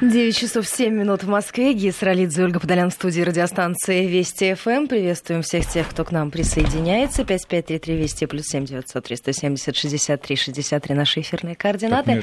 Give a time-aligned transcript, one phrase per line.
[0.00, 1.72] 9 часов 7 минут в Москве.
[1.72, 4.86] Гис Ролидзе, Ольга Подолян в студии радиостанции Вести ФМ.
[4.86, 7.24] Приветствуем всех тех, кто к нам присоединяется.
[7.24, 12.22] 5533 Вести плюс 7 900 370 63 63 наши эфирные координаты.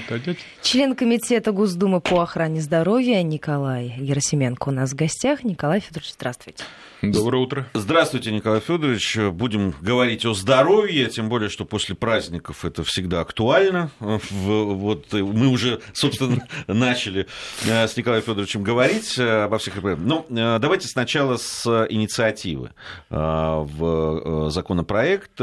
[0.61, 5.43] Член комитета Госдумы по охране здоровья Николай Герасименко у нас в гостях.
[5.43, 6.63] Николай Федорович, здравствуйте.
[7.11, 7.67] Доброе утро.
[7.73, 9.17] Здравствуйте, Николай Федорович.
[9.31, 13.89] Будем говорить о здоровье, тем более, что после праздников это всегда актуально.
[13.99, 17.27] Вот мы уже, собственно, начали
[17.67, 22.71] Э, с Николаем Федоровичем говорить э, обо всех Ну, э, давайте сначала с инициативы
[23.09, 25.39] в законопроект.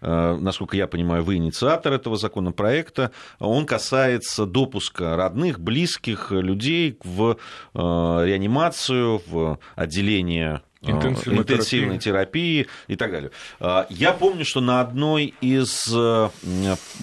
[0.00, 3.12] Насколько я понимаю, вы инициатор этого законопроекта.
[3.38, 7.38] Он касается допуска родных, близких людей в
[7.74, 12.62] реанимацию, в отделение интенсивной, интенсивной терапии.
[12.62, 13.30] терапии и так далее.
[13.58, 16.28] А, я помню, что на одной из э,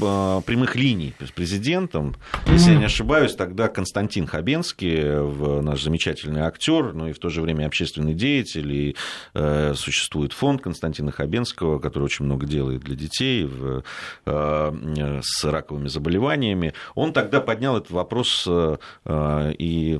[0.01, 2.15] а, прямых линий с президентом,
[2.47, 7.41] если я не ошибаюсь, тогда Константин Хабенский, наш замечательный актер, но и в то же
[7.41, 8.95] время общественный деятель, и
[9.33, 13.49] э, существует фонд Константина Хабенского, который очень много делает для детей
[14.25, 16.73] э, с раковыми заболеваниями.
[16.93, 19.99] Он тогда поднял этот вопрос, и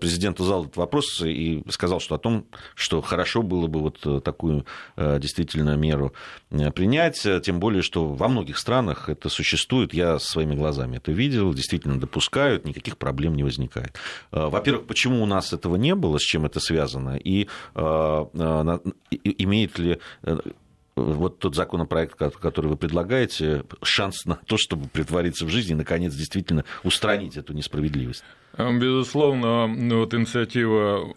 [0.00, 4.20] президент узнал этот вопрос и сказал, что о том, что хорошо было бы вот э,
[4.20, 4.66] такую
[4.96, 6.12] э, действительно меру
[6.50, 11.54] э, принять, тем более, что во многих странах это существует, я своими глазами это видел,
[11.54, 13.98] действительно допускают, никаких проблем не возникает.
[14.30, 19.98] Во-первых, почему у нас этого не было, с чем это связано, и имеет ли
[20.96, 26.14] вот тот законопроект, который вы предлагаете, шанс на то, чтобы притвориться в жизни и, наконец,
[26.14, 28.24] действительно устранить эту несправедливость?
[28.72, 29.66] Безусловно,
[29.96, 31.14] вот инициатива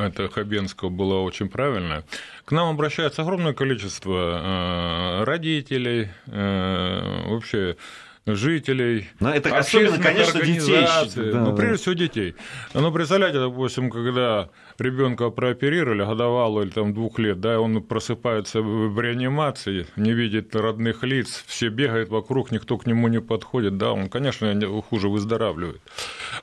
[0.00, 2.04] это Хабенского была очень правильная.
[2.44, 7.76] К нам обращается огромное количество э, родителей, э, вообще
[8.26, 10.86] жителей, Но это особенно, конечно, детей.
[11.16, 12.34] Да, ну, прежде всего, детей.
[12.72, 19.00] Ну, представляете, допустим, когда ребенка прооперировали, годовалого или там двух лет, да, он просыпается в
[19.00, 24.08] реанимации, не видит родных лиц, все бегают вокруг, никто к нему не подходит, да, он,
[24.08, 25.82] конечно, хуже выздоравливает.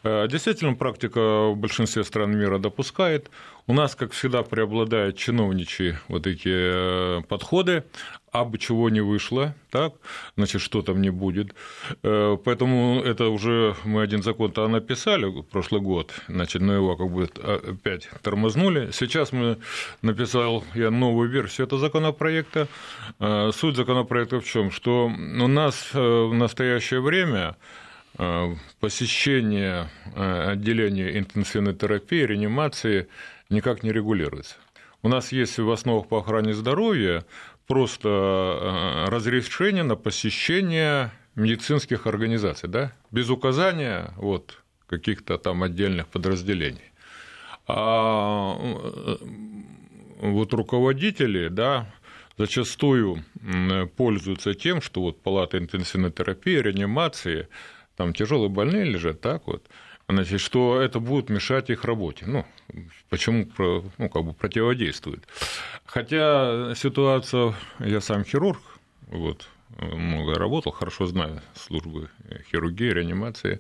[0.04, 3.30] Э, действительно, практика в большинстве стран мира допускает.
[3.68, 7.84] У нас, как всегда, преобладают чиновничьи вот такие э, подходы,
[8.32, 9.94] а бы чего не вышло, так,
[10.36, 11.54] значит, что там не будет.
[12.04, 17.24] Э, поэтому это уже мы один закон-то написали прошлый год, значит, но его как бы
[17.24, 18.92] опять тормознули.
[18.92, 19.58] Сейчас мы
[20.02, 22.68] написал я новую версию этого законопроекта.
[23.20, 24.72] Э, суть законопроекта в чем?
[24.72, 27.56] Что у нас в настоящее время
[28.82, 33.08] посещение отделения интенсивной терапии, реанимации
[33.50, 34.56] никак не регулируется.
[35.02, 37.24] У нас есть в основах по охране здоровья
[37.70, 44.58] просто э, разрешение на посещение медицинских организаций, да, без указания вот,
[44.88, 46.92] каких-то там отдельных подразделений.
[47.68, 49.18] А э,
[50.22, 51.94] вот руководители, да,
[52.40, 53.24] зачастую
[53.96, 57.48] пользуются тем, что вот палата интенсивной терапии, реанимации,
[57.96, 59.64] там тяжелые больные лежат, так вот,
[60.10, 62.26] значит, что это будет мешать их работе.
[62.26, 62.46] Ну,
[63.10, 63.48] почему
[63.98, 65.28] ну, как бы противодействует.
[65.86, 68.62] Хотя ситуация, я сам хирург,
[69.08, 69.48] вот,
[69.82, 72.10] много работал, хорошо знаю службы
[72.52, 73.60] хирургии, реанимации.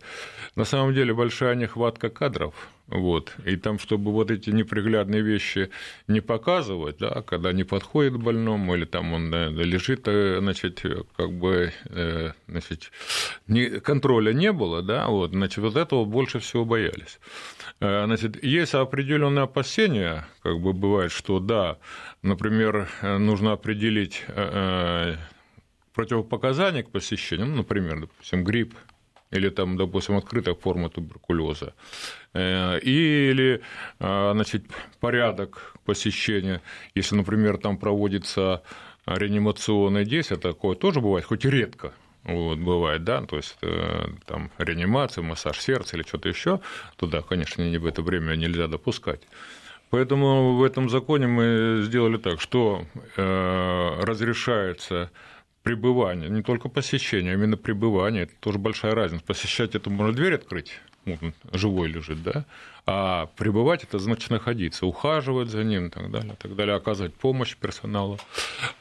[0.55, 2.53] На самом деле большая нехватка кадров,
[2.87, 5.69] вот, и там, чтобы вот эти неприглядные вещи
[6.07, 10.83] не показывать, да, когда не подходит больному, или там он лежит, э, значит,
[11.15, 12.91] как бы, э, значит,
[13.47, 17.19] не, контроля не было, да, вот, значит, вот этого больше всего боялись.
[17.79, 21.77] Э, значит, есть определенные опасения, как бы бывает, что да,
[22.23, 24.25] например, нужно определить
[25.93, 28.75] противопоказания к посещению, ну, например, допустим, грипп
[29.31, 31.73] или там, допустим, открытая форма туберкулеза,
[32.33, 33.61] э, или
[33.99, 34.65] э, значит,
[34.99, 36.61] порядок посещения,
[36.95, 38.63] если, например, там проводится
[39.05, 44.51] реанимационное действие, такое тоже бывает, хоть и редко, вот, бывает, да, то есть э, там
[44.57, 46.59] реанимация, массаж сердца или что-то еще,
[46.95, 49.21] туда, конечно, в это время нельзя допускать.
[49.91, 52.85] Поэтому в этом законе мы сделали так, что
[53.15, 55.09] разрешается
[55.63, 59.23] пребывание, не только посещение, а именно пребывание, это тоже большая разница.
[59.23, 60.73] Посещать это можно дверь открыть,
[61.05, 62.45] можно, живой лежит, да,
[62.85, 67.55] а пребывать это значит находиться, ухаживать за ним и так далее, так далее, оказывать помощь
[67.55, 68.19] персоналу.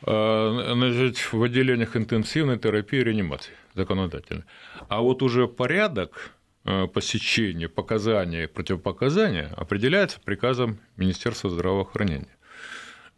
[0.03, 4.45] А, значит, в отделениях интенсивной терапии и реанимации законодательно.
[4.89, 6.33] А вот уже порядок
[6.65, 12.38] а, посещения, показания, противопоказания определяется приказом Министерства здравоохранения.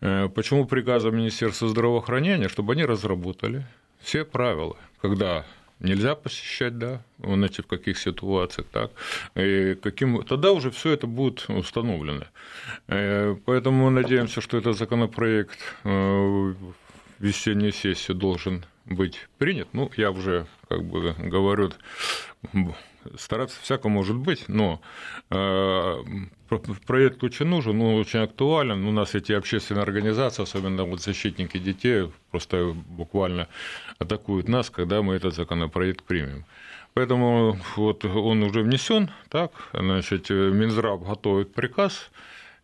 [0.01, 2.49] Э, почему приказом Министерства здравоохранения?
[2.49, 3.67] Чтобы они разработали
[4.01, 5.45] все правила, когда
[5.79, 8.91] нельзя посещать, да, знаете, в каких ситуациях, так,
[9.35, 12.27] и каким, тогда уже все это будет установлено.
[12.89, 16.57] Э, поэтому мы надеемся, что этот законопроект э, в
[17.19, 19.69] весеннюю сессию должен быть принят.
[19.73, 21.73] Ну, я уже, как бы говорю,
[23.17, 24.81] стараться всяко может быть, но
[25.31, 26.03] э,
[26.87, 28.85] проект очень нужен, он очень актуален.
[28.85, 33.49] У нас эти общественные организации, особенно вот защитники детей, просто буквально
[33.99, 36.45] атакуют нас, когда мы этот законопроект примем.
[36.93, 42.11] Поэтому вот он уже внесен, так, значит, Минздрав готовит приказ.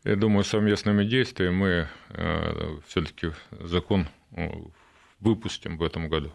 [0.02, 4.49] Я думаю, совместными действиями мы э, все-таки закон э,
[5.21, 6.33] выпустим в этом году.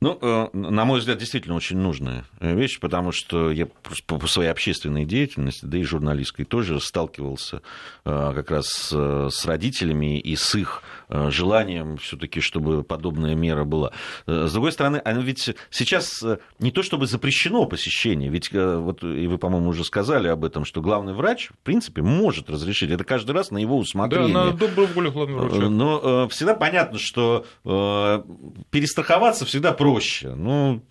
[0.00, 3.66] Ну, э, на мой взгляд, действительно очень нужная вещь, потому что я
[4.06, 7.62] по своей общественной деятельности, да и журналистской тоже сталкивался
[8.04, 13.92] э, как раз с родителями и с их э, желанием все-таки, чтобы подобная мера была.
[14.26, 16.22] С другой стороны, оно ведь сейчас
[16.58, 20.82] не то чтобы запрещено посещение, ведь вот и вы, по-моему, уже сказали об этом, что
[20.82, 22.90] главный врач, в принципе, может разрешить.
[22.90, 24.34] Это каждый раз на его усмотрение.
[24.34, 25.68] Да, на добрую волю главного врача.
[25.70, 27.46] Но всегда понятно, что
[28.70, 30.34] перестраховаться всегда проще.
[30.34, 30.82] Ну,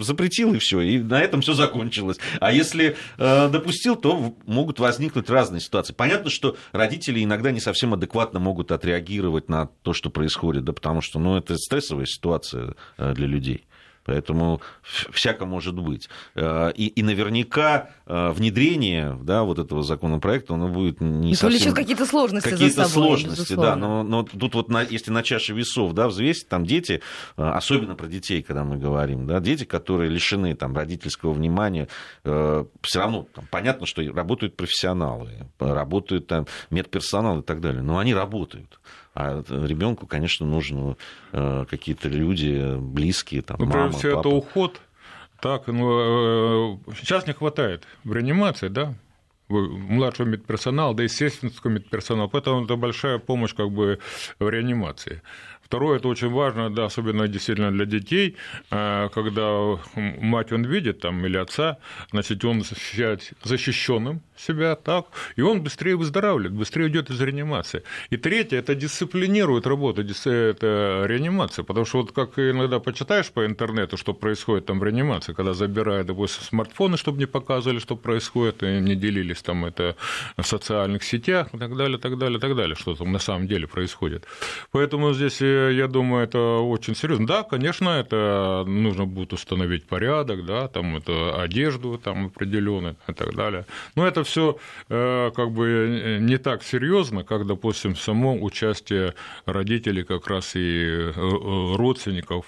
[0.00, 2.16] запретил и все, и на этом все закончилось.
[2.40, 5.92] А если э, допустил, то могут возникнуть разные ситуации.
[5.92, 11.02] Понятно, что родители иногда не совсем адекватно могут отреагировать на то, что происходит, да, потому
[11.02, 13.65] что, ну, это стрессовая ситуация э, для людей.
[14.06, 16.08] Поэтому всяко может быть.
[16.36, 21.74] Э, и, и наверняка э, внедрение да, вот этого законопроекта, оно будет не и совсем...
[21.74, 23.70] какие-то сложности Какие-то сложности, безусловно.
[23.70, 23.76] да.
[23.76, 27.02] Но, но тут вот, на, если на чаше весов да, взвесить, там дети,
[27.36, 31.88] э, особенно про детей, когда мы говорим, да, дети, которые лишены там, родительского внимания,
[32.22, 38.14] все равно там, понятно, что работают профессионалы, работают там медперсонал и так далее, но они
[38.14, 38.78] работают.
[39.16, 40.94] А ребенку, конечно, нужны
[41.32, 44.20] э, какие-то люди близкие, там, ну, мама, все папа.
[44.20, 44.80] это уход.
[45.40, 48.94] Так, ну, э, сейчас не хватает в реанимации, да,
[49.48, 54.00] младшего медперсонала, да и сестринского медперсонала, поэтому это большая помощь как бы
[54.38, 55.22] в реанимации.
[55.66, 58.36] Второе, это очень важно, да, особенно действительно для детей,
[58.70, 61.78] э, когда мать он видит там, или отца,
[62.12, 67.82] значит, он ощущает защищенным себя, так, и он быстрее выздоравливает, быстрее идет из реанимации.
[68.10, 73.96] И третье, это дисциплинирует работу, это реанимация, потому что вот как иногда почитаешь по интернету,
[73.96, 78.80] что происходит там в реанимации, когда забирают, допустим, смартфоны, чтобы не показывали, что происходит, и
[78.80, 79.96] не делились там это
[80.36, 83.66] в социальных сетях и так далее, так далее, так далее, что там на самом деле
[83.66, 84.26] происходит.
[84.70, 87.26] Поэтому здесь э, я думаю, это очень серьезно.
[87.26, 93.34] Да, конечно, это нужно будет установить порядок, да, там это одежду там определенную и так
[93.34, 93.66] далее.
[93.94, 94.58] Но это все
[94.88, 99.14] э, как бы не так серьезно, как, допустим, само участие
[99.46, 102.46] родителей как раз и э, родственников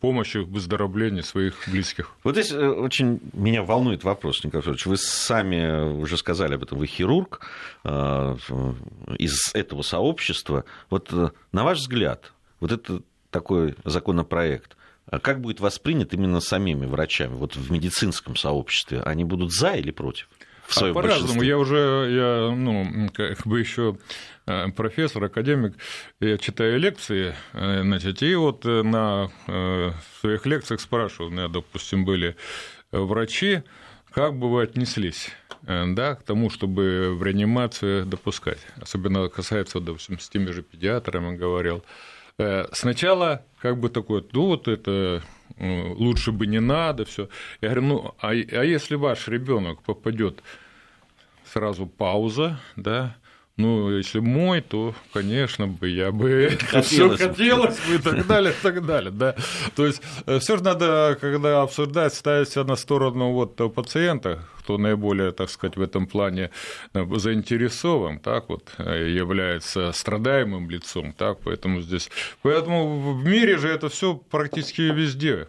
[0.00, 2.12] помощи в выздоровлении своих близких.
[2.24, 4.86] Вот здесь э, очень меня волнует вопрос, Николай Федорович.
[4.86, 7.40] Вы сами уже сказали об этом, вы хирург
[7.84, 10.64] из этого сообщества.
[10.90, 11.12] Вот
[11.52, 14.76] на ваш взгляд, вот это такой законопроект,
[15.22, 19.00] как будет воспринят именно самими врачами, вот в медицинском сообществе?
[19.02, 20.28] Они будут за или против?
[20.66, 21.42] В а по-разному.
[21.42, 24.35] Я уже, я, ну, как бы еще э,
[24.76, 25.74] профессор, академик,
[26.20, 29.30] я читаю лекции, э, значит, и вот э, на
[30.20, 32.36] своих лекциях спрашиваю, ну, допустим, были
[32.92, 33.62] врачи,
[34.10, 35.30] как бы вы отнеслись
[35.62, 38.60] да, к тому, чтобы в реанимацию допускать?
[38.80, 41.84] Особенно касается, допустим, с теми же педиатрами говорил.
[42.38, 45.22] Э, сначала как бы такое, ну вот это
[45.56, 47.28] э, лучше бы не надо, все.
[47.60, 50.42] Я говорю, ну а, а если ваш ребенок попадет
[51.44, 53.16] сразу пауза, да,
[53.56, 58.62] ну, если мой, то, конечно бы, я бы все хотелось бы и так далее, и
[58.62, 59.34] так далее, да.
[59.74, 64.76] То есть э, все же надо, когда обсуждать, ставить себя на сторону вот пациента, кто
[64.76, 66.50] наиболее, так сказать, в этом плане
[66.92, 72.10] э, заинтересован, так вот, э, является страдаемым лицом, так, поэтому здесь...
[72.42, 75.48] Поэтому в мире же это все практически везде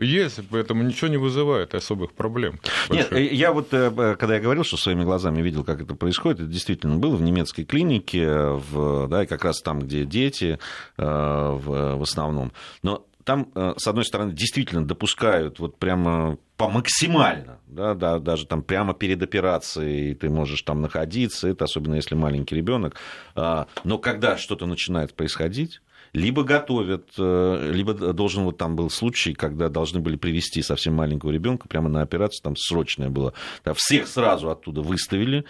[0.00, 2.60] есть, поэтому ничего не вызывает особых проблем.
[2.90, 3.32] Нет, больших.
[3.32, 6.96] я вот, э, когда я говорил, что своими глазами видел, как это происходит, это действительно
[6.96, 10.58] было в немецкой клинике, в, да, и как раз там, где дети
[10.96, 12.52] в, в основном.
[12.82, 18.46] Но там, э, с одной стороны, действительно допускают вот прямо по максимально, да, да, даже
[18.46, 22.96] там прямо перед операцией ты можешь там находиться, это особенно если маленький ребенок,
[23.34, 25.80] а, но когда что-то начинает происходить,
[26.12, 31.30] либо готовят, э, либо должен вот там был случай, когда должны были привести совсем маленького
[31.30, 33.32] ребенка прямо на операцию, там срочная была,
[33.64, 35.44] да, всех сразу оттуда выставили,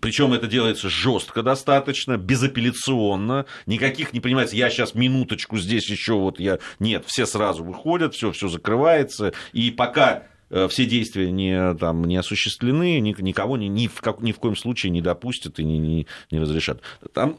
[0.00, 6.38] причем это делается жестко достаточно, безапелляционно, никаких не понимается, я сейчас минуточку здесь еще вот
[6.38, 6.58] я...
[6.78, 12.16] Нет, все сразу выходят, все, все закрывается, и пока э, все действия не, там, не
[12.16, 16.06] осуществлены, никого ни, ни, в, как, ни в коем случае не допустят и не, не,
[16.30, 16.82] не разрешат.
[17.14, 17.38] Там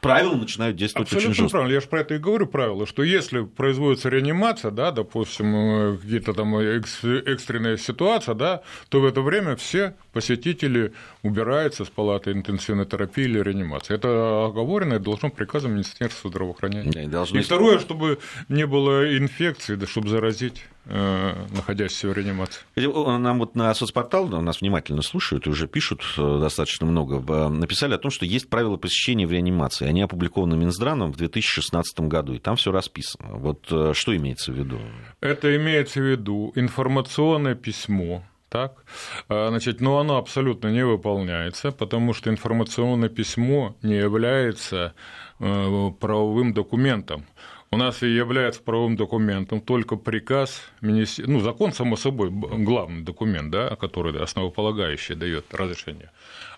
[0.00, 1.58] правила начинают действовать Абсолютно очень жестко.
[1.58, 1.74] правильно.
[1.74, 6.34] Я же про это и говорю правила, что если производится реанимация, да, допустим, э, какие-то
[6.34, 13.24] там экстренная ситуация, да, то в это время все посетители убираются с палаты интенсивной терапии
[13.24, 13.94] или реанимации.
[13.94, 16.92] Это оговорено и должно приказом Министерства здравоохранения.
[16.92, 17.38] Да, и, должны...
[17.38, 22.62] и второе, чтобы не было инфекции, да, чтобы заразить Э, находящихся в реанимации.
[22.76, 27.98] Нам вот на соцпортал, нас внимательно слушают и уже пишут э, достаточно много, написали о
[27.98, 29.86] том, что есть правила посещения в реанимации.
[29.86, 33.34] Они опубликованы Минздравом в 2016 году, и там все расписано.
[33.34, 34.80] Вот э, что имеется в виду?
[35.20, 38.82] Это имеется в виду информационное письмо, так,
[39.28, 44.94] значит, но оно абсолютно не выполняется, потому что информационное письмо не является
[45.38, 47.26] правовым документом.
[47.70, 53.50] У нас и является правовым документом только приказ министерства, ну, закон, само собой, главный документ,
[53.50, 56.10] да, который основополагающий дает разрешение.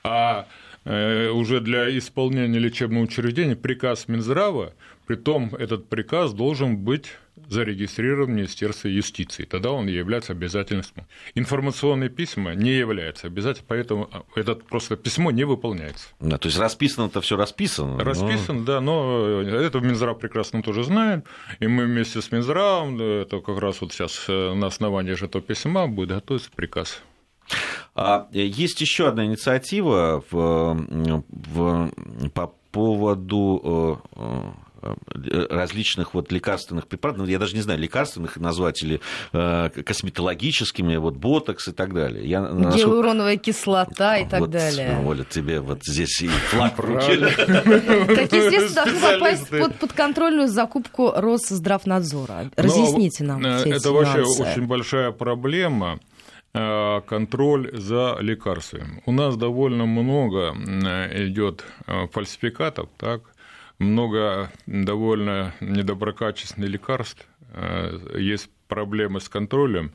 [0.04, 0.46] А
[0.84, 4.72] э, уже для исполнения лечебного учреждения приказ Минздрава,
[5.06, 7.06] притом этот приказ должен быть
[7.48, 9.44] зарегистрирован в Министерстве юстиции.
[9.44, 10.84] Тогда он является обязательным.
[11.34, 16.08] Информационные письма не являются обязательным, поэтому это просто письмо не выполняется.
[16.20, 18.02] Да, то есть расписано-то все расписано.
[18.02, 18.64] Расписано, но...
[18.64, 21.24] да, но это Минздрав прекрасно тоже знает,
[21.58, 25.42] и мы вместе с Минздравом, это как раз вот сейчас э, на основании же этого
[25.42, 27.02] письма будет готовиться приказ.
[27.94, 30.86] А есть еще одна инициатива в,
[31.28, 31.90] в,
[32.32, 34.50] по поводу э, Э,
[35.50, 39.00] различных вот лекарственных препаратов, ну, я даже не знаю, лекарственных назвать или
[39.32, 42.26] э, косметологическими, вот ботокс и так далее.
[42.28, 45.02] Я, Гиалуроновая кислота и так вот, далее.
[45.04, 47.18] Оля, тебе вот здесь и флаг в руке.
[48.16, 52.44] Какие средства должны попасть под подконтрольную закупку Росздравнадзора?
[52.44, 56.00] Ну, Разъясните нам э, Это вообще очень большая проблема
[56.52, 59.00] контроль за лекарствами.
[59.06, 60.52] У нас довольно много
[61.14, 61.64] идет
[62.12, 63.20] фальсификатов, так,
[63.80, 69.92] много довольно недоброкачественных лекарств, э, есть проблемы с контролем.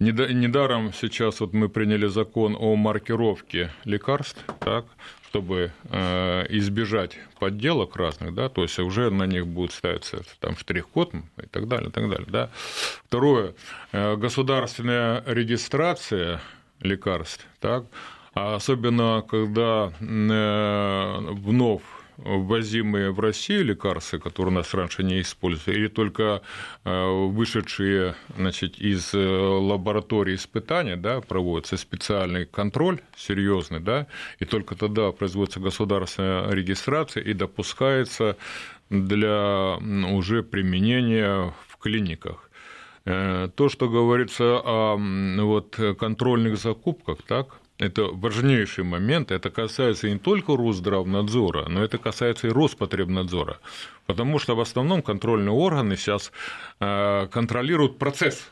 [0.00, 4.86] Недаром сейчас вот мы приняли закон о маркировке лекарств, так,
[5.28, 11.12] чтобы э, избежать подделок разных, да, то есть уже на них будет ставиться там штрих-код
[11.42, 12.50] и так далее, и так далее, да.
[13.04, 13.54] Второе,
[13.92, 16.40] э, государственная регистрация
[16.80, 17.84] лекарств, так,
[18.34, 21.82] а особенно когда вновь
[22.18, 26.42] ввозимые в Россию лекарства, которые у нас раньше не использовали, или только
[26.84, 34.08] э, вышедшие значит, из э, лаборатории испытания, да, проводится специальный контроль серьезный, да,
[34.40, 38.36] и только тогда производится государственная регистрация и допускается
[38.90, 39.76] для
[40.10, 42.50] уже применения в клиниках.
[43.04, 49.30] Э, то, что говорится о вот, контрольных закупках, так, это важнейший момент.
[49.30, 53.58] Это касается не только Росздравнадзора, но это касается и Роспотребнадзора.
[54.06, 56.32] Потому что в основном контрольные органы сейчас
[56.80, 58.50] э, контролируют процесс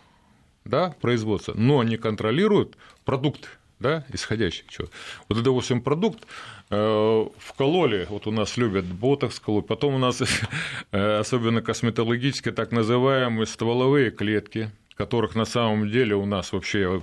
[0.64, 4.64] да, производства, но не контролируют продукт да, исходящий.
[4.68, 4.88] Чего.
[5.28, 6.24] Вот, допустим, продукт
[6.70, 10.22] э, вкололи, вот у нас любят ботокс колоть, потом у нас,
[10.92, 17.02] э, особенно косметологические, так называемые стволовые клетки, которых на самом деле у нас вообще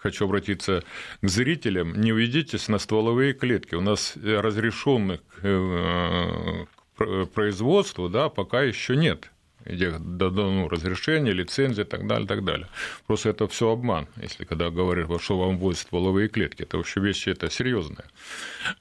[0.00, 0.84] хочу обратиться
[1.20, 3.74] к зрителям, не уведитесь на стволовые клетки.
[3.74, 6.64] У нас разрешенных э,
[6.96, 9.30] к производству да, пока еще нет
[9.64, 12.68] где дано разрешение, лицензия и так далее, так далее.
[13.06, 16.62] Просто это все обман, если когда говорят, что вам вводят стволовые клетки.
[16.62, 18.04] Это вообще вещи это серьезные.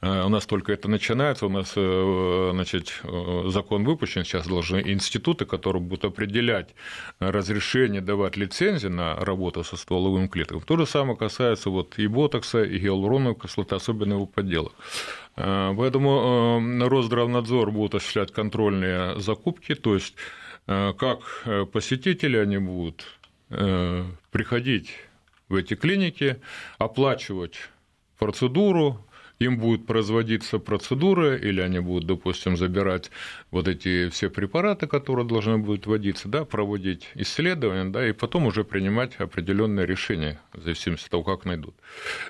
[0.02, 4.82] Э, у нас только это начинается, у нас э, значит, э, закон выпущен, сейчас должны
[4.86, 6.70] институты, которые будут определять
[7.20, 10.62] разрешение, давать лицензии на работу со стволовым клетком.
[10.62, 14.74] То же самое касается вот и ботокса, и гиалуроновой кислоты, особенно его подделок.
[15.36, 20.16] Поэтому Росздравнадзор будет осуществлять контрольные закупки, то есть
[20.68, 23.06] как э, посетители они будут
[23.50, 24.92] э, приходить
[25.48, 26.42] в эти клиники,
[26.78, 27.56] оплачивать
[28.20, 29.02] процедуру,
[29.40, 33.12] им будет производиться процедура, или они будут, допустим, забирать
[33.50, 38.66] вот эти все препараты, которые должны будут вводиться, да, проводить исследования, да, и потом уже
[38.66, 41.76] принимать определенные решения, в зависимости от того, как найдут.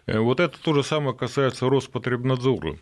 [0.06, 2.78] Вот это то же самое касается Роспотребнадзора,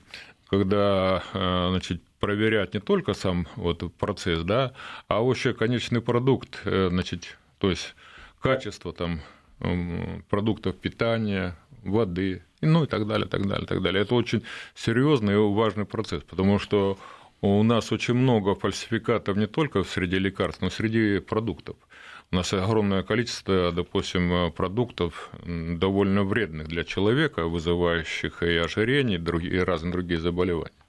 [0.49, 4.73] когда значит, проверять не только сам вот процесс, да,
[5.07, 7.93] а вообще конечный продукт, э, значит, то есть
[8.41, 9.21] качество там
[10.29, 14.01] продуктов питания, воды ну и так далее, так далее, так далее.
[14.01, 14.41] Это очень
[14.73, 16.97] серьезный и важный процесс, потому что
[17.41, 21.75] у нас очень много фальсификатов не только среди лекарств, но и среди продуктов.
[22.31, 29.91] У нас огромное количество, допустим, продуктов довольно вредных для человека, вызывающих и ожирение, и разные
[29.91, 30.84] другие заболевания.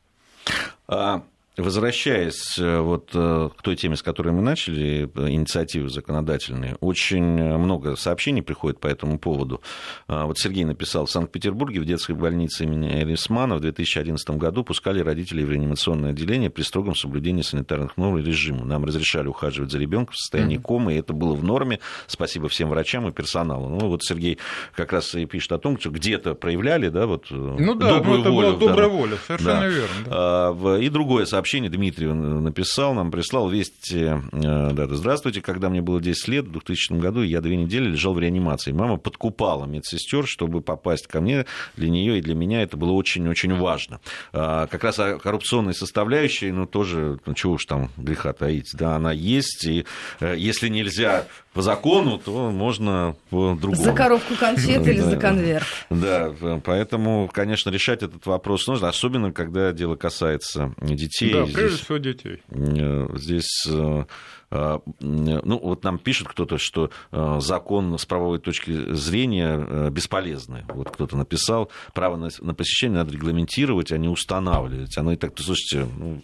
[0.89, 1.23] А
[1.57, 7.23] Возвращаясь э, вот э, к той теме, с которой мы начали, э, инициативы законодательные, очень
[7.23, 9.63] много сообщений приходит по этому поводу.
[10.07, 15.01] А, вот Сергей написал, в Санкт-Петербурге в детской больнице имени Эрисмана в 2011 году пускали
[15.01, 18.67] родителей в реанимационное отделение при строгом соблюдении санитарных норм и режима.
[18.67, 21.81] Нам разрешали ухаживать за ребенком в состоянии комы, и это было в норме.
[22.07, 23.71] Спасибо всем врачам и персоналу.
[23.71, 24.39] Ну вот Сергей
[24.75, 28.21] как раз и пишет о том, что где-то проявляли, да, вот ну, да, добрую ну,
[28.21, 28.57] это волю.
[28.57, 29.67] Была добрая воля, совершенно да.
[29.69, 29.97] верно.
[30.05, 30.11] Да.
[30.13, 34.03] А, и другое сообщение сообщение Дмитрий написал, нам прислал вести.
[34.33, 38.15] Э, да, здравствуйте, когда мне было 10 лет, в 2000 году, я две недели лежал
[38.15, 38.73] в реанимации.
[38.73, 41.47] Мама подкупала медсестер, чтобы попасть ко мне.
[41.77, 44.01] Для нее и для меня это было очень-очень важно.
[44.33, 48.97] А, как раз о коррупционной составляющей, ну, тоже, ну, чего уж там греха таить, да,
[48.97, 49.67] она есть.
[49.67, 49.85] И
[50.19, 51.27] э, если нельзя
[51.57, 53.83] по закону, то можно по другому.
[53.83, 55.67] За коробку конфет или за конверт.
[55.89, 61.97] Да, поэтому, конечно, решать этот вопрос нужно, особенно когда дело касается детей да, прежде всего
[61.97, 62.43] детей.
[62.51, 64.05] Э, здесь э,
[64.51, 70.63] ну, вот нам пишет кто-то, что а, закон с правовой точки зрения э, бесполезный.
[70.69, 74.97] Вот кто-то написал, право на посещение надо регламентировать, а не устанавливать.
[74.99, 76.23] Оно и так, слушайте, ну,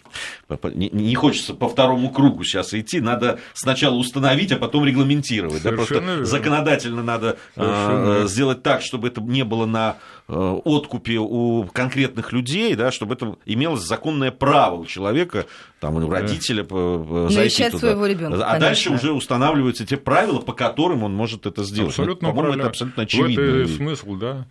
[0.72, 5.62] не хочется по второму кругу сейчас идти, надо сначала установить, а потом регламентировать.
[5.62, 6.24] Да, просто верно.
[6.24, 9.96] законодательно надо Совершенно сделать так, чтобы это не было на
[10.32, 15.46] откупе у конкретных людей, да, чтобы это имелось законное право у человека,
[15.80, 17.28] там, у родителя да.
[17.28, 17.78] зайти туда.
[17.78, 18.36] своего ребенка.
[18.36, 18.60] А конечно.
[18.60, 21.90] дальше уже устанавливаются те правила, по которым он может это сделать.
[21.90, 23.42] Абсолютно ну, По-моему, это абсолютно очевидно.
[23.42, 24.46] В этом смысл, да.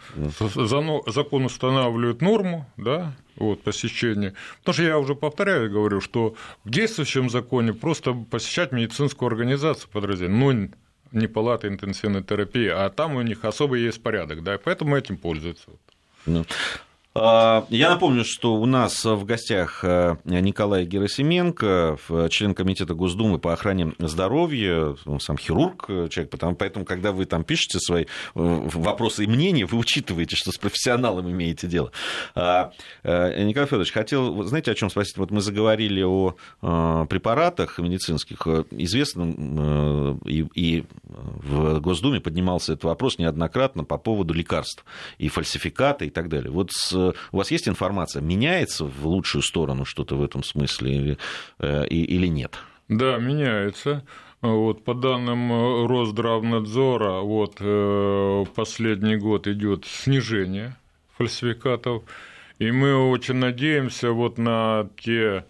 [1.08, 4.34] Закон устанавливает норму, да, вот, посещение.
[4.60, 10.38] Потому что я уже повторяю, говорю, что в действующем законе просто посещать медицинскую организацию подразделение,
[10.38, 10.70] ну,
[11.12, 15.18] не палаты интенсивной терапии, а там у них особый есть порядок, да, и поэтому этим
[15.18, 15.72] пользуются.
[16.26, 16.46] Ну,
[17.14, 21.98] я напомню, что у нас в гостях э, Николай Герасименко,
[22.30, 27.44] член Комитета Госдумы по охране здоровья, он сам хирург, э, человек, поэтому, когда вы там
[27.44, 31.92] пишете свои э, вопросы и мнения, вы учитываете, что с профессионалом имеете дело.
[32.34, 32.72] А,
[33.04, 35.18] Николай Федорович, хотел, знаете, о чем спросить?
[35.18, 38.48] Вот мы заговорили о препаратах медицинских.
[38.72, 44.86] Известно, и, и в Госдуме поднимался этот вопрос неоднократно по поводу лекарств
[45.18, 46.52] и фальсификата и так далее.
[46.52, 47.01] Вот с
[47.32, 51.18] у вас есть информация, меняется в лучшую сторону что-то в этом смысле или,
[51.60, 52.56] э, нет?
[52.88, 54.04] Да, меняется.
[54.42, 60.76] Вот, по данным э, Росздравнадзора, вот, э, последний год идет снижение
[61.18, 62.04] фальсификатов,
[62.60, 65.46] и мы очень надеемся вот на те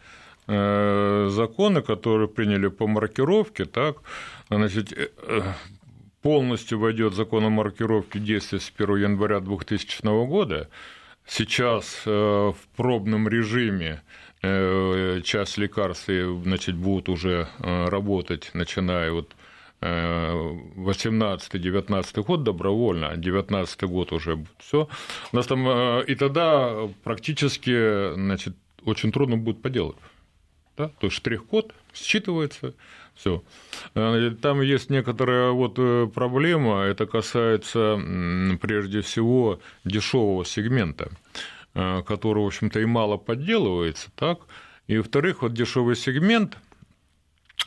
[0.48, 3.98] законы, которые приняли по маркировке, так,
[4.50, 4.92] значит,
[6.22, 10.70] полностью войдет закон о маркировке действия с 1 января 2000 года,
[11.26, 14.04] сейчас э, в пробном режиме
[14.42, 16.10] э, часть лекарств
[16.44, 19.36] значит, будут уже э, работать, начиная вот
[19.84, 24.88] 18-19 год добровольно, а 19 год уже все.
[25.32, 25.68] У нас там
[26.02, 28.56] и тогда практически значит,
[28.86, 29.96] очень трудно будет поделать.
[30.82, 30.88] Да?
[31.00, 32.74] То есть штрих-код считывается,
[33.14, 33.44] все.
[33.94, 38.00] Э, там есть некоторая вот э, проблема, это касается
[38.60, 41.12] прежде всего дешевого сегмента,
[41.76, 44.40] э, который, в общем-то, и мало подделывается, так.
[44.88, 46.58] И, во-вторых, вот дешевый сегмент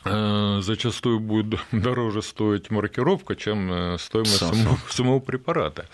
[0.03, 5.85] зачастую будет дороже стоить маркировка, чем стоимость самого, самого препарата.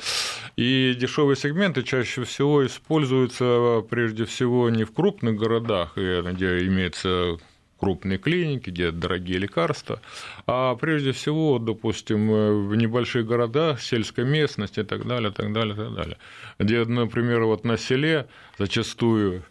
[0.55, 7.37] И дешевые сегменты чаще всего используются прежде всего не в крупных городах, где имеется
[7.81, 10.01] крупные клиники, где дорогие лекарства,
[10.45, 15.93] а прежде всего, допустим, в небольших городах, сельской местности и так далее, так далее, так
[15.95, 16.17] далее,
[16.59, 18.27] где, например, вот на селе
[18.59, 19.50] зачастую э,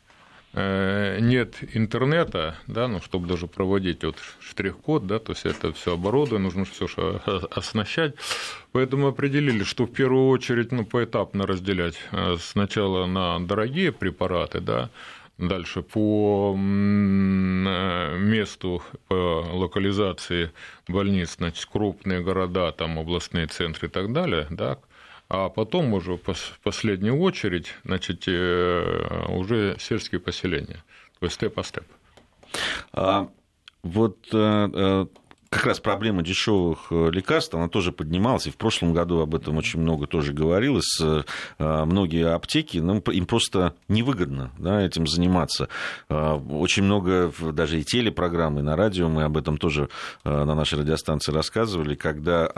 [0.53, 6.45] нет интернета, да, ну, чтобы даже проводить вот штрих-код, да, то есть это все оборудование,
[6.45, 8.15] нужно все оснащать.
[8.73, 14.91] Поэтому определили, что в первую очередь ну, поэтапно разделять э, сначала на дорогие препараты, да,
[15.41, 16.59] Дальше по э,
[18.19, 19.15] месту, по
[19.51, 20.53] локализации
[20.87, 24.79] больниц, значит, крупные города, там областные центры и так далее, да,
[25.31, 30.83] а потом уже в последнюю очередь, значит, э, уже сельские поселения,
[31.21, 31.85] то есть степ по степ.
[32.93, 33.29] А,
[33.85, 35.07] вот э,
[35.51, 39.57] как раз проблема дешевых э, лекарств, она тоже поднималась, и в прошлом году об этом
[39.57, 41.01] очень много тоже говорилось.
[41.03, 41.23] Э,
[41.59, 45.69] многие аптеки, ну, им просто невыгодно да, этим заниматься.
[46.09, 49.89] Очень много, даже и телепрограммы, и на радио мы об этом тоже
[50.25, 52.53] на нашей радиостанции рассказывали, когда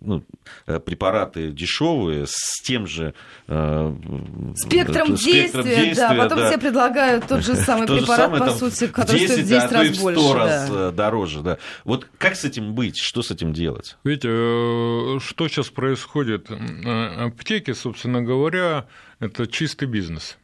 [0.00, 0.24] ну,
[0.64, 6.48] препараты дешевые с тем же спектром, действия, действия, да, потом да.
[6.48, 9.74] все предлагают тот же самый препарат, самое, по сути, который 10, стоит в 10 а
[9.74, 10.20] раз больше.
[10.20, 10.90] 100 раз да.
[10.90, 11.58] дороже, да.
[11.84, 12.98] Вот как с этим быть?
[12.98, 13.96] Что с этим делать?
[14.04, 16.50] Видите, э, что сейчас происходит?
[16.50, 18.86] Э, аптеки, собственно говоря,
[19.20, 20.38] это чистый бизнес.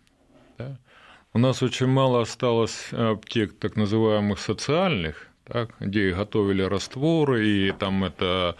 [0.58, 0.78] Да?
[1.32, 8.04] У нас очень мало осталось аптек так называемых социальных, так, где готовили растворы, и там
[8.04, 8.56] это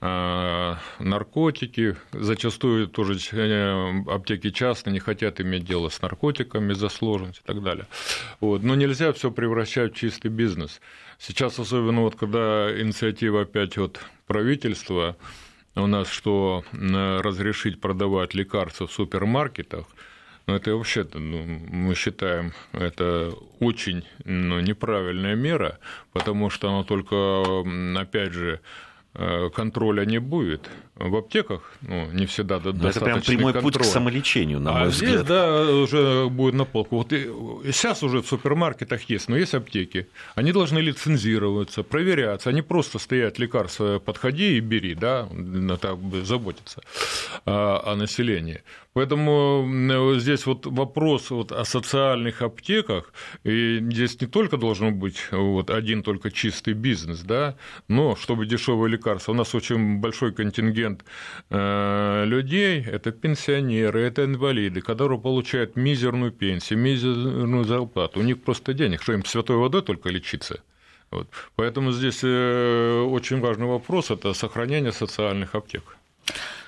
[0.00, 1.96] наркотики.
[2.12, 7.62] Зачастую тоже э, аптеки часто не хотят иметь дело с наркотиками за сложность и так
[7.62, 7.86] далее.
[8.40, 8.62] Вот.
[8.62, 10.80] Но нельзя все превращать в чистый бизнес.
[11.18, 15.16] Сейчас, особенно вот когда инициатива опять от правительства,
[15.74, 19.86] у нас что разрешить продавать лекарства в супермаркетах,
[20.46, 25.80] но ну, это вообще ну, мы считаем, это очень ну, неправильная мера,
[26.12, 27.42] потому что она только,
[28.00, 28.60] опять же,
[29.54, 30.70] контроля не будет.
[30.96, 33.72] В аптеках ну, не всегда Но достаточно Это прям прямой контроль.
[33.72, 35.10] путь к самолечению, на а мой взгляд.
[35.10, 36.96] здесь, да, уже будет на полку.
[36.96, 37.30] Вот и,
[37.66, 40.08] сейчас уже в супермаркетах есть, но есть аптеки.
[40.34, 42.48] Они должны лицензироваться, проверяться.
[42.48, 45.28] Они просто стоят лекарства, подходи и бери, да,
[45.80, 46.80] так заботиться
[47.44, 48.62] о, о населении.
[48.94, 53.12] Поэтому здесь вот вопрос вот о социальных аптеках,
[53.44, 57.56] и здесь не только должен быть вот один только чистый бизнес, да,
[57.88, 59.32] но чтобы дешевые лекарства.
[59.32, 60.85] У нас очень большой контингент
[61.50, 68.20] э, людей, это пенсионеры, это инвалиды, которые получают мизерную пенсию, мизерную зарплату.
[68.20, 70.60] У них просто денег, что им святой водой только лечиться.
[71.10, 71.28] Вот.
[71.56, 75.82] Поэтому здесь э, очень важный вопрос– это сохранение социальных аптек.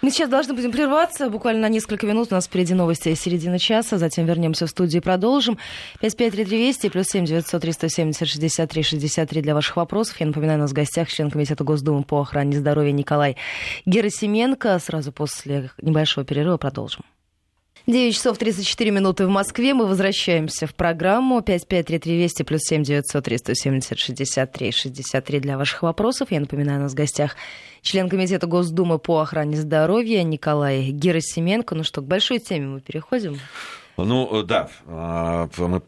[0.01, 1.29] Мы сейчас должны будем прерваться.
[1.29, 3.99] Буквально на несколько минут у нас впереди новости середины часа.
[3.99, 5.59] Затем вернемся в студию и продолжим.
[6.01, 10.21] 553320 плюс 7 900 370 63 63 для ваших вопросов.
[10.21, 13.37] Я напоминаю, у нас в гостях член Комитета Госдумы по охране здоровья Николай
[13.87, 14.79] Герасименко.
[14.79, 17.03] Сразу после небольшого перерыва продолжим.
[17.89, 19.73] 9 часов 34 минуты в Москве.
[19.73, 26.31] Мы возвращаемся в программу 553320 плюс 7 900 370 63 63 для ваших вопросов.
[26.31, 27.35] Я напоминаю, у нас в гостях
[27.81, 31.75] член Комитета Госдумы по охране здоровья Николай Герасименко.
[31.75, 33.39] Ну что, к большой теме мы переходим?
[33.97, 35.81] Ну, да, а, мы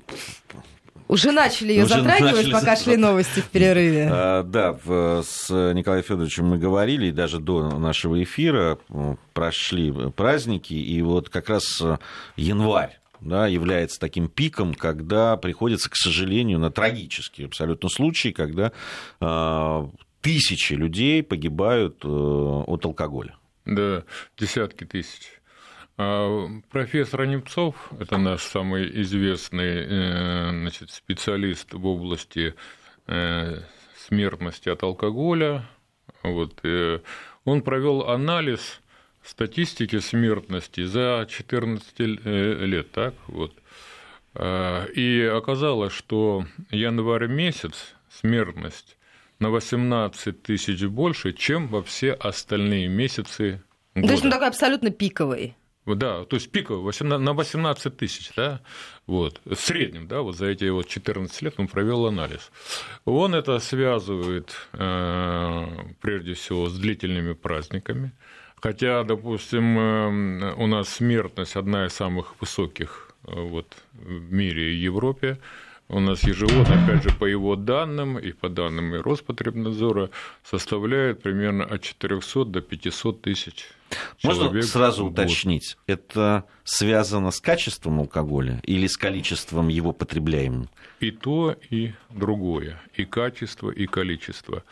[1.10, 2.52] уже начали ее Уже затрагивать, начали...
[2.52, 4.08] пока шли новости в перерыве.
[4.10, 4.78] А, да,
[5.22, 8.78] с Николаем Федоровичем мы говорили, и даже до нашего эфира
[9.32, 11.82] прошли праздники, и вот как раз
[12.36, 18.72] январь да, является таким пиком, когда приходится, к сожалению, на трагический абсолютно случай, когда
[19.20, 19.88] э,
[20.20, 23.36] тысячи людей погибают э, от алкоголя.
[23.66, 24.04] Да,
[24.38, 25.39] десятки тысяч.
[26.02, 32.54] А профессор Немцов, это наш самый известный э, значит, специалист в области
[33.06, 33.58] э,
[34.06, 35.68] смертности от алкоголя,
[36.22, 37.00] вот, э,
[37.44, 38.80] он провел анализ
[39.22, 43.52] статистики смертности за 14 лет, так вот.
[44.32, 48.96] А, и оказалось, что январь месяц смертность
[49.38, 53.62] на 18 тысяч больше, чем во все остальные месяцы
[53.94, 54.06] года.
[54.06, 55.56] То есть он такой абсолютно пиковый.
[55.94, 58.60] Да, то есть пиковый на 18 тысяч, да,
[59.06, 62.50] вот, в среднем, да, вот за эти вот 14 лет он провел анализ.
[63.04, 65.66] Он это связывает э,
[66.00, 68.12] прежде всего с длительными праздниками,
[68.56, 74.76] хотя, допустим, э, у нас смертность одна из самых высоких э, вот, в мире и
[74.76, 75.38] Европе,
[75.90, 80.10] у нас ежегодно, опять же, по его данным и по данным Роспотребнадзора,
[80.44, 83.68] составляет примерно от 400 до 500 тысяч
[84.22, 90.68] Можно сразу уточнить, это связано с качеством алкоголя или с количеством его потребляемым?
[91.00, 94.62] И то, и другое, и качество, и количество.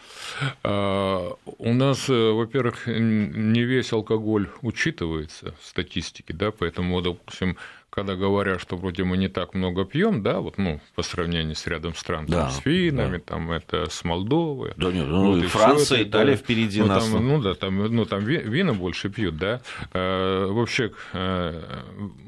[0.63, 7.57] А, у нас, э, во-первых, не весь алкоголь учитывается в статистике, да, поэтому, допустим,
[7.99, 11.67] когда говорят, что вроде мы не так много пьем, да, вот, ну, по сравнению с
[11.67, 13.23] рядом стран, да, там, с финами, да.
[13.25, 14.73] там, это с Молдовой.
[14.77, 17.09] Да нет, ну, вот, Франция, это, Италия да, впереди ну, нас.
[17.09, 19.61] Там, ну, да, там, ну, там вина больше пьют, да.
[19.93, 21.61] А, вообще, а,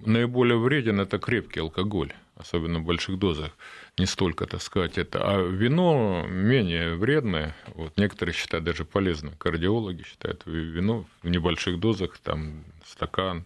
[0.04, 3.50] наиболее вреден это крепкий алкоголь, особенно в больших дозах.
[3.96, 5.20] Не столько, так сказать, это.
[5.22, 7.54] А вино менее вредное.
[7.74, 9.34] Вот некоторые считают даже полезным.
[9.36, 13.44] Кардиологи считают вино в небольших дозах, там, стакан,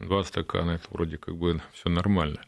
[0.00, 2.40] два стакана, это вроде как бы все нормально.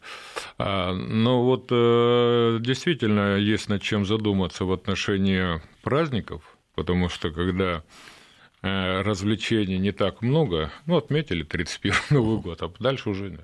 [0.57, 6.41] А, но вот э, действительно есть над чем задуматься в отношении праздников,
[6.75, 7.83] потому что когда
[8.61, 13.39] э, развлечений не так много, ну, отметили 31 Новый год, а дальше уже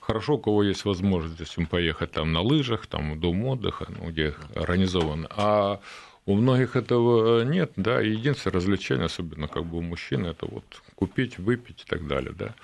[0.00, 4.34] хорошо, у кого есть возможность, допустим, поехать там на лыжах, там дом отдыха, ну, где
[4.54, 5.80] организован, а
[6.26, 11.38] у многих этого нет, да, единственное развлечение, особенно как бы у мужчин, это вот купить,
[11.38, 12.54] выпить и так далее, да.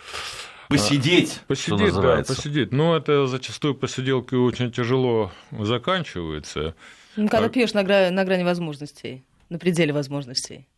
[0.70, 2.72] Посидеть, посидеть, да, посидеть.
[2.72, 6.76] Но это зачастую посиделки очень тяжело заканчивается.
[7.16, 7.48] Ну, когда а...
[7.48, 10.68] пьешь на, грани, на грани возможностей, на пределе возможностей.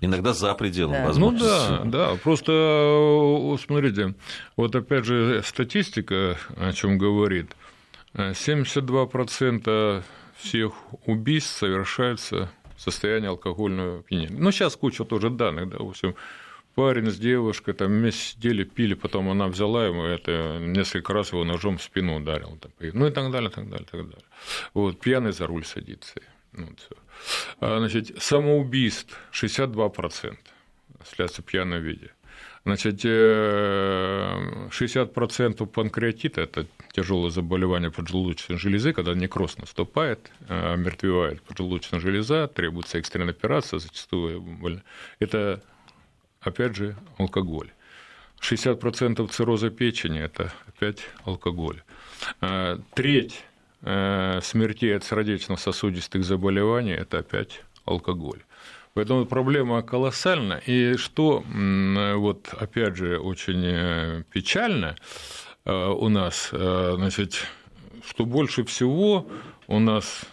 [0.00, 1.06] Иногда за пределом да.
[1.06, 1.84] возможностей.
[1.84, 2.16] Ну да, да.
[2.16, 4.14] Просто смотрите,
[4.56, 7.52] вот опять же статистика о чем говорит.
[8.14, 10.02] 72%
[10.38, 10.72] всех
[11.06, 14.36] убийств совершается в состоянии алкогольного опьянения.
[14.36, 16.16] Ну, сейчас куча тоже данных, да, в общем,
[16.74, 21.44] парень с девушкой там вместе сидели, пили, потом она взяла ему это, несколько раз его
[21.44, 22.58] ножом в спину ударил.
[22.80, 24.24] Ну и так далее, так далее, так далее.
[24.74, 26.20] Вот, пьяный за руль садится.
[26.52, 26.98] Ну, вот,
[27.60, 30.36] а, значит, самоубийств 62%
[31.04, 32.10] следствие пьяном виде.
[32.64, 42.00] Значит, 60% э, панкреатита– это тяжелое заболевание поджелудочной железы, когда некроз наступает, э, мертвевает поджелудочная
[42.00, 44.82] железа, требуется экстренная операция, зачастую больно.
[45.20, 45.62] Это,
[46.40, 47.70] опять же, алкоголь.
[48.40, 51.82] 60% цирроза печени– это опять алкоголь.
[52.40, 53.44] Э, треть
[53.82, 58.42] смертей от сердечно-сосудистых заболеваний– это опять алкоголь.
[58.94, 60.60] Поэтому проблема колоссальна.
[60.66, 64.96] И что, вот опять же, очень э, печально
[65.64, 67.46] э, у нас, э, значит,
[68.04, 69.28] что больше всего
[69.68, 70.24] у нас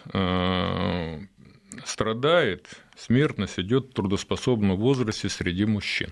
[1.84, 6.10] страдает, смертность идет в трудоспособном возрасте среди мужчин.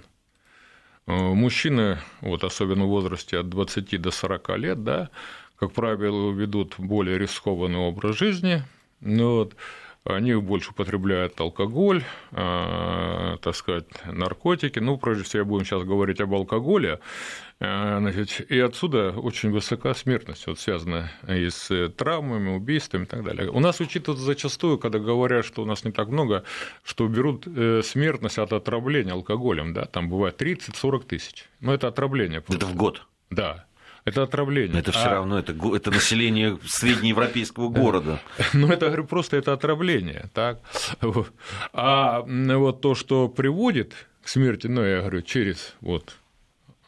[1.07, 5.11] Мужчины, вот особенно в возрасте от 20 до 40 лет, да,
[5.59, 8.63] как правило, ведут более рискованный образ жизни.
[9.01, 9.57] Ну, вот,
[10.07, 14.79] они больше употребляют алкоголь, э, так сказать, наркотики.
[14.79, 17.01] Ну, прежде всего, будем сейчас говорить об алкоголе.
[17.59, 23.25] Э, значит, и отсюда очень высока смертность, вот связана и с травмами, убийствами и так
[23.25, 23.51] далее.
[23.51, 26.45] У нас учитывают зачастую, когда говорят, что у нас не так много,
[26.85, 31.45] что берут э, смертность от отравления алкоголем, да, там бывает 30-40 тысяч.
[31.61, 32.41] Но это отравление.
[32.41, 32.65] Просто.
[32.65, 33.07] Это в год?
[33.31, 33.66] Да.
[34.07, 34.73] Это отравление.
[34.73, 35.15] Но это все а...
[35.15, 38.21] равно, это, это население среднеевропейского города.
[38.55, 40.31] Ну, это, говорю, просто это отравление.
[40.33, 40.61] Так?
[41.73, 46.15] А вот то, что приводит к смерти, ну, я говорю, через вот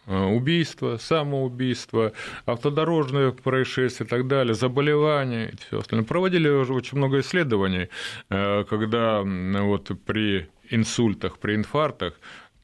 [0.06, 2.12] э, убийство, самоубийство,
[2.46, 6.06] автодорожные происшествия и так далее, заболевания и все остальное.
[6.06, 7.88] Проводили уже очень много исследований,
[8.30, 12.14] э, когда вот при инсультах, при инфарктах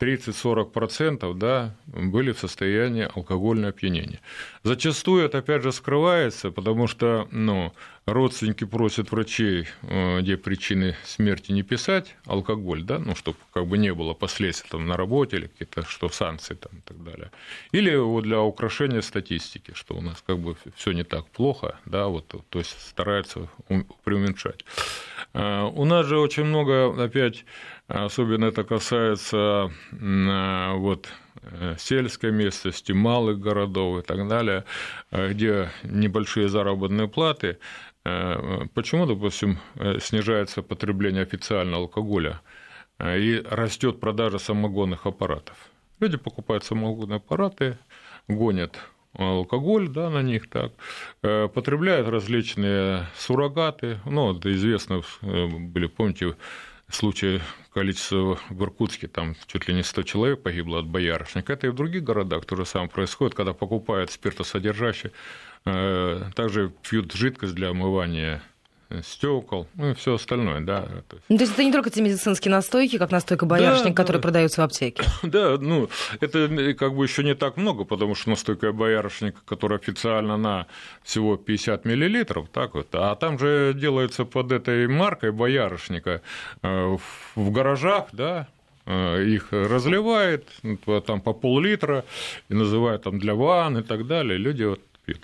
[0.00, 4.20] 30-40% да, были в состоянии алкогольного опьянения.
[4.62, 7.72] Зачастую это, опять же, скрывается, потому что ну,
[8.07, 13.78] родственники просят врачей, э, где причины смерти не писать, алкоголь, да, ну, чтобы как бы
[13.78, 17.30] не было последствий там, на работе или какие-то что санкции там, и так далее.
[17.72, 22.09] Или вот для украшения статистики, что у нас как бы все не так плохо, да,
[22.09, 23.48] вот, то есть стараются
[24.04, 24.64] преуменьшать.
[25.33, 27.44] Э, у нас же очень много, опять,
[27.88, 31.09] особенно это касается э, вот,
[31.42, 34.64] э, сельской местности, малых городов и так далее,
[35.11, 37.59] где небольшие заработные платы.
[38.75, 39.59] Почему, допустим,
[39.99, 42.42] снижается потребление официального алкоголя
[43.03, 45.57] и растет продажа самогонных аппаратов?
[46.01, 47.79] Люди покупают самогонные аппараты,
[48.29, 48.79] гонят
[49.16, 50.73] алкоголь да, на них, так,
[51.23, 56.37] э, потребляют различные суррогаты, ну, это известно, э, были, помните,
[56.94, 57.40] случаи
[57.72, 61.52] количество в Иркутске, там чуть ли не 100 человек погибло от боярышника.
[61.52, 65.12] Это и в других городах то же самое происходит, когда покупают спиртосодержащие,
[65.64, 68.42] э, также пьют жидкость для омывания
[69.02, 70.88] стекол, ну и все остальное, да.
[71.28, 74.28] Ну, то есть это не только те медицинские настойки, как настойка боярышник, да, которые да.
[74.28, 75.02] продаются в аптеке.
[75.22, 75.88] Да, ну
[76.20, 80.66] это как бы еще не так много, потому что настойка боярышника, которая официально на
[81.02, 86.22] всего 50 миллилитров, так вот, а там же делается под этой маркой боярышника
[86.62, 86.96] э,
[87.35, 88.48] в гаражах, да,
[88.87, 90.48] э, их разливает
[91.07, 92.04] там по пол-литра
[92.48, 94.38] и называют там для ванн и так далее.
[94.38, 95.20] Люди вот пьют.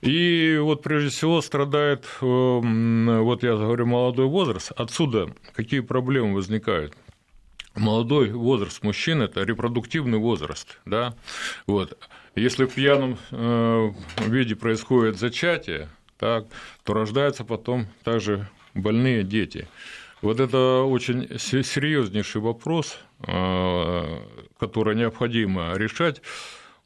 [0.00, 4.72] И вот прежде всего страдает, эм, вот я говорю, молодой возраст.
[4.76, 6.94] Отсюда какие проблемы возникают?
[7.74, 10.78] Молодой возраст мужчин– это репродуктивный возраст.
[10.84, 11.14] Да?
[11.66, 11.98] Вот.
[12.36, 13.90] Если в пьяном э,
[14.26, 16.46] виде происходит зачатие, так,
[16.84, 19.68] то рождаются потом также больные дети.
[20.22, 24.20] Вот это очень серьезнейший вопрос, э,
[24.58, 26.22] который необходимо решать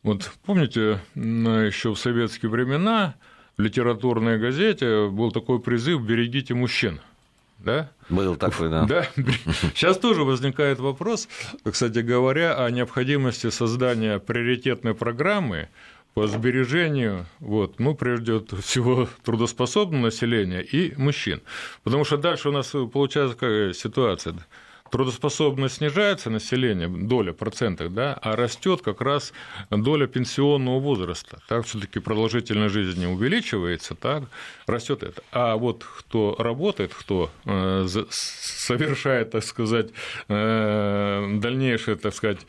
[0.02, 3.16] Вот помните, еще в советские времена
[3.56, 7.00] в литературной газете был такой призыв «Берегите мужчин».
[7.58, 7.90] Да?
[8.08, 8.84] Был такой, да.
[8.84, 9.08] да.
[9.74, 11.28] Сейчас тоже возникает вопрос,
[11.68, 15.68] кстати говоря, о необходимости создания приоритетной программы
[16.14, 21.42] по сбережению, вот, ну, прежде всего, трудоспособного населения и мужчин.
[21.82, 24.34] Потому что дальше у нас получается какая ситуация
[24.90, 29.32] трудоспособность снижается население, доля процентов, да, а растет как раз
[29.70, 31.38] доля пенсионного возраста.
[31.48, 34.24] Так все-таки продолжительность жизни увеличивается, так
[34.66, 35.22] растет это.
[35.32, 39.90] А вот кто работает, кто э, совершает, так сказать,
[40.28, 42.46] э, дальнейшее, так сказать,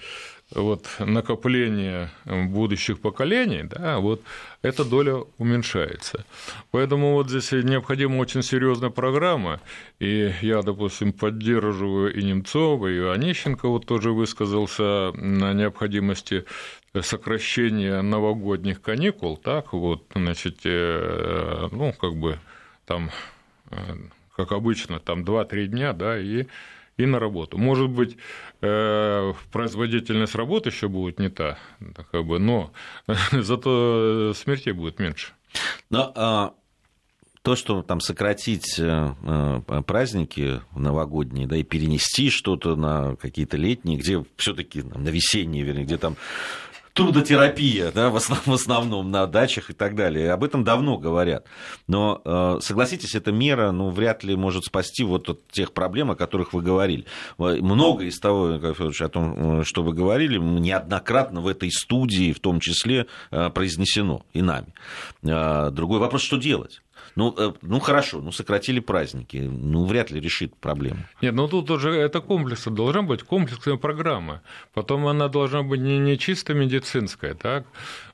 [0.51, 4.21] вот, накопление будущих поколений, да, вот
[4.62, 6.25] эта доля уменьшается.
[6.71, 9.62] Поэтому вот здесь необходима очень серьезная программа,
[9.99, 16.45] и я, допустим, поддерживаю и Немцова, и Онищенко вот тоже высказался на необходимости
[17.01, 22.39] сокращения новогодних каникул, так вот, значит, э, ну, как бы
[22.85, 23.12] там,
[23.69, 23.77] э,
[24.35, 26.47] как обычно, там 2-3 дня, да, и
[26.99, 27.57] и на работу.
[27.57, 28.17] Может быть,
[28.62, 31.57] э, производительность работы еще будет не та,
[32.12, 32.71] как бы, но
[33.31, 35.33] зато смертей будет меньше.
[35.89, 36.53] Но а,
[37.41, 43.97] то, что там сократить э, э, праздники новогодние, да, и перенести что-то на какие-то летние,
[43.97, 46.15] где все-таки на весенние, вернее, где там
[46.99, 50.33] трудотерапия, да, в основном, в основном на дачах и так далее.
[50.33, 51.45] Об этом давно говорят.
[51.88, 56.15] Но э, согласитесь, эта мера, ну, вряд ли может спасти вот от тех проблем, о
[56.15, 57.05] которых вы говорили.
[57.38, 62.59] Много из того, о том, э, что вы говорили, неоднократно в этой студии, в том
[62.59, 64.73] числе, э, произнесено и нами.
[65.21, 66.81] Другой вопрос, что делать?
[67.15, 70.99] Ну, э, ну хорошо, ну сократили праздники, ну вряд ли решит проблему.
[71.21, 74.41] Нет, ну тут уже это комплекс, должна быть комплексная программа.
[74.73, 77.65] Потом она должна быть не, не чисто медицинская, так?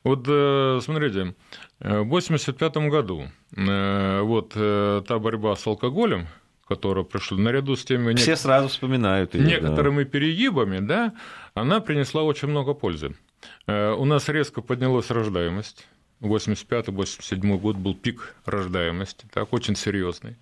[0.03, 1.35] Вот э, смотрите,
[1.79, 6.27] э, в 1985 году вот та борьба с алкоголем,
[6.67, 8.15] которая прошла наряду с теми...
[8.15, 10.09] Все сразу вспоминают ее, Некоторыми да.
[10.09, 11.13] перегибами, да,
[11.53, 13.15] она принесла очень много пользы.
[13.67, 15.85] У нас резко поднялась рождаемость
[16.25, 20.35] 85-87 год был пик рождаемости, так, очень серьезный.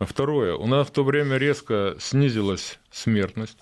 [0.00, 3.58] Второе, у нас в то время резко снизилась смертность.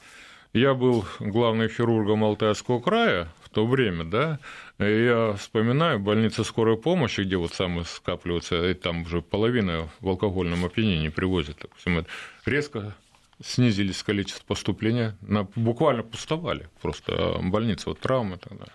[0.53, 4.39] Я был главным хирургом Алтайского края в то время, да,
[4.79, 10.09] и я вспоминаю больницы скорой помощи, где вот самые скапливаются, и там уже половина в
[10.09, 11.65] алкогольном опьянении привозят.
[12.45, 12.95] Резко
[13.45, 18.75] снизились количество поступления, на, буквально пустовали просто больницы, вот травмы и так далее.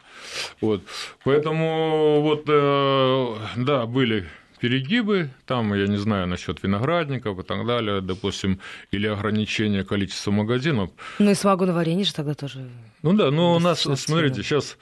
[0.61, 0.83] Вот.
[1.23, 4.27] Поэтому вот, э, да, были
[4.59, 8.59] перегибы, там, я не знаю, насчет виноградников и так далее, допустим,
[8.91, 10.89] или ограничение количества магазинов.
[11.19, 12.67] Ну и самогоноварение же тогда тоже.
[13.03, 14.77] Ну да, но у нас, смотрите, сейчас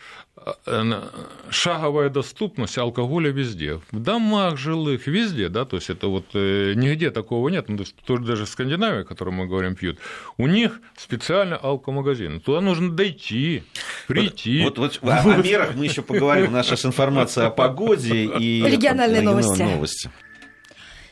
[1.49, 3.79] шаговая доступность алкоголя везде.
[3.91, 7.69] В домах жилых, везде, да, то есть это вот э, нигде такого нет.
[7.69, 9.97] Ну, то есть тоже даже Скандинавия, о которой мы говорим, пьют,
[10.37, 12.41] у них специально алкомагазин.
[12.41, 13.63] Туда нужно дойти,
[14.07, 14.63] прийти.
[14.63, 16.49] Вот, вот, вот о, о мерах мы еще поговорим.
[16.49, 19.61] У нас сейчас информация о погоде и региональные новости.
[19.61, 20.11] новости.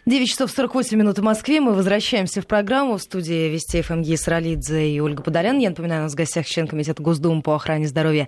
[0.05, 1.61] 9 часов 48 минут в Москве.
[1.61, 2.97] Мы возвращаемся в программу.
[2.97, 5.57] В студии Вести ФМ Гейс Ролидзе и Ольга Подолян.
[5.59, 8.27] Я напоминаю, у нас в гостях член Комитета Госдумы по охране здоровья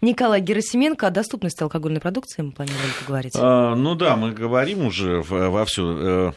[0.00, 1.06] Николай Герасименко.
[1.06, 3.34] О доступности алкогольной продукции мы планировали поговорить.
[3.36, 5.98] А, ну да, мы говорим уже вовсю.
[5.98, 6.32] Э,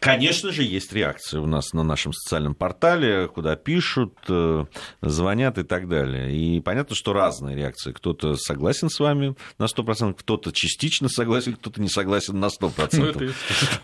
[0.00, 4.64] Конечно же, есть реакция у нас на нашем социальном портале, куда пишут, э,
[5.00, 6.34] звонят и так далее.
[6.34, 7.92] И понятно, что разные реакции.
[7.92, 13.32] Кто-то согласен с вами на 100%, кто-то частично согласен, кто-то не согласен на 100%.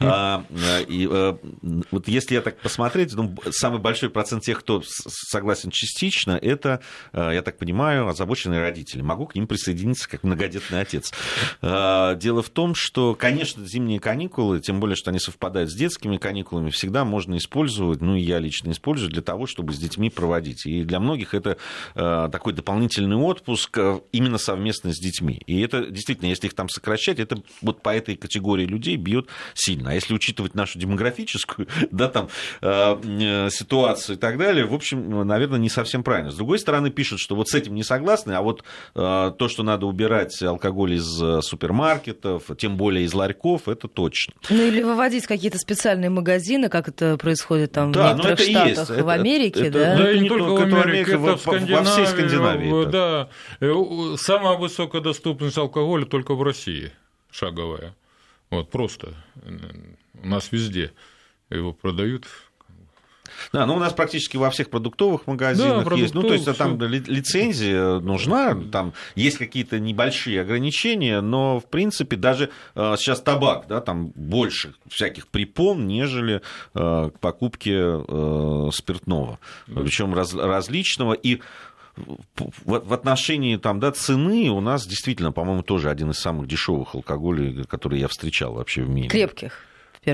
[0.00, 0.44] Ну, а,
[0.88, 1.36] и э,
[1.90, 6.80] вот если я так посмотреть, ну, самый большой процент тех, кто согласен частично, это,
[7.12, 9.02] э, я так понимаю, озабоченные родители.
[9.02, 11.12] Могу к ним присоединиться как многодетный отец.
[11.62, 15.97] А, дело в том, что, конечно, зимние каникулы, тем более, что они совпадают с детскими,
[15.98, 20.10] детскими каникулами всегда можно использовать, ну и я лично использую для того, чтобы с детьми
[20.10, 20.64] проводить.
[20.64, 21.56] И для многих это
[21.96, 25.42] э, такой дополнительный отпуск э, именно совместно с детьми.
[25.46, 29.90] И это действительно, если их там сокращать, это вот по этой категории людей бьет сильно.
[29.90, 32.28] А если учитывать нашу демографическую да, там,
[32.60, 36.30] э, ситуацию и так далее, в общем, наверное, не совсем правильно.
[36.30, 38.62] С другой стороны, пишут, что вот с этим не согласны, а вот
[38.94, 41.06] то, что надо убирать алкоголь из
[41.44, 44.34] супермаркетов, тем более из ларьков, это точно.
[44.50, 48.90] Ну или выводить какие-то специальные специальные магазины, как это происходит там да, в некоторых штатах
[48.90, 49.02] есть.
[49.02, 49.96] в Америке, это, да?
[49.96, 51.74] Да, и не только в Америке, это в Скандинавии.
[51.74, 52.90] Во всей Скандинавии.
[52.90, 53.28] Да.
[53.60, 56.92] Э, самая высокая доступность алкоголя только в России,
[57.30, 57.94] шаговая.
[58.50, 59.14] Вот, просто.
[60.22, 60.92] У нас везде
[61.48, 62.26] его продают
[63.52, 66.14] Да, ну у нас практически во всех продуктовых магазинах да, есть.
[66.14, 66.54] Ну, то есть все.
[66.54, 73.66] там лицензия нужна, там есть какие-то небольшие ограничения, но в принципе даже э, сейчас табак,
[73.68, 76.42] да, там больше всяких препон, нежели
[76.74, 79.38] э, к покупке э, спиртного.
[79.66, 79.80] Да.
[79.82, 81.12] Причем раз, различного.
[81.12, 81.40] И
[82.64, 87.64] в отношении там, да, цены у нас действительно, по-моему, тоже один из самых дешевых алкоголей,
[87.64, 89.08] которые я встречал вообще в мире.
[89.08, 89.64] Крепких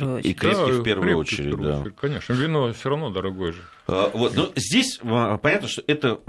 [0.01, 0.31] первую очередь.
[0.31, 1.81] И крепкий да, в первую очередь, в первую да.
[1.81, 2.33] Очередь, конечно.
[2.33, 3.63] Вино все равно дорогое же.
[3.87, 6.21] А, вот, но здесь а, понятно, что это,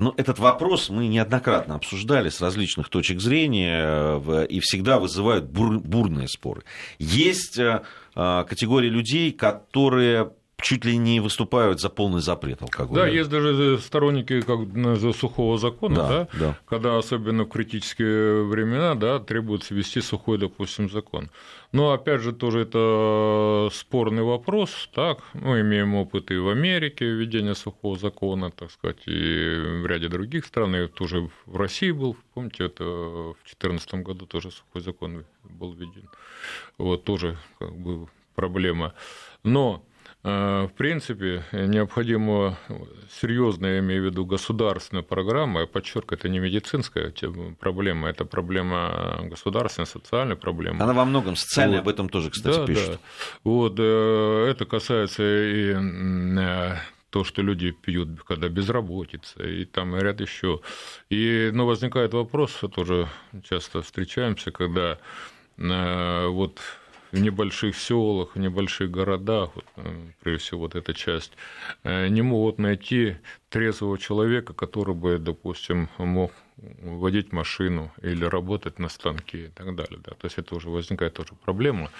[0.00, 6.28] ну, этот вопрос мы неоднократно обсуждали с различных точек зрения и всегда вызывают бур, бурные
[6.28, 6.62] споры.
[6.98, 10.32] Есть а, категория людей, которые
[10.62, 13.02] чуть ли не выступают за полный запрет алкоголя.
[13.02, 14.60] Да, есть даже сторонники как
[15.14, 16.58] сухого закона, да, да, да.
[16.66, 21.30] когда особенно в критические времена да, требуется ввести сухой, допустим, закон.
[21.72, 24.88] Но опять же, тоже это спорный вопрос.
[24.94, 30.08] Так, мы имеем опыт и в Америке введения сухого закона, так сказать, и в ряде
[30.08, 35.24] других стран, и тоже в России был, помните, это в 2014 году тоже сухой закон
[35.44, 36.08] был введен.
[36.78, 38.92] Вот тоже как бы проблема.
[39.44, 39.91] Но Э,
[40.22, 42.56] в принципе, необходима
[43.20, 45.62] серьезная, я имею в виду, государственная программа.
[45.62, 47.12] Я подчеркиваю, это не медицинская
[47.58, 50.84] проблема, это проблема государственная, социальная проблема.
[50.84, 51.82] Она во многом социальная, вот.
[51.82, 52.90] об этом тоже, кстати, да, пишут.
[52.90, 52.98] Да.
[53.42, 56.76] Вот, э, это касается и э,
[57.10, 60.60] то, что люди пьют, когда безработица, и там ряд еще.
[61.10, 63.08] И, но возникает вопрос, тоже
[63.42, 64.98] часто встречаемся, когда
[65.58, 66.60] вот
[67.12, 71.32] в небольших селах, в небольших городах, вот, э, прежде всего вот эта часть,
[71.84, 73.16] э, не могут найти
[73.50, 76.32] трезвого человека, который бы, допустим, мог
[76.82, 80.00] водить машину или работать на станке и так далее.
[80.04, 80.12] Да.
[80.12, 81.90] То есть это уже возникает тоже проблема.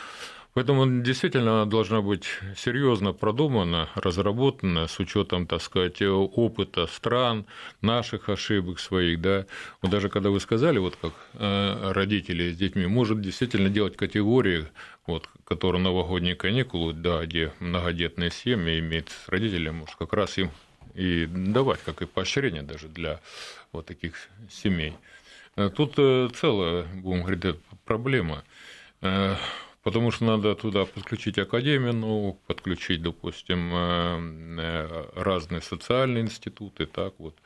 [0.54, 2.26] Поэтому действительно она должна быть
[2.56, 7.46] серьезно продумана, разработана с учетом, так сказать, опыта стран,
[7.80, 9.46] наших ошибок своих, да.
[9.80, 14.66] Вот даже когда вы сказали, вот как э, родители с детьми, может действительно делать категории,
[15.06, 20.50] вот, которые новогодние каникулы, да, где многодетные семьи имеют с родителями, может, как раз им
[20.94, 23.20] и давать, как и поощрение даже для
[23.72, 24.92] вот таких семей.
[25.56, 28.44] Э, тут э, целая, будем говорить, проблема
[29.82, 34.18] потому что надо туда подключить академию наук, подключить, допустим, э,
[34.60, 37.36] э, разные социальные институты, так вот,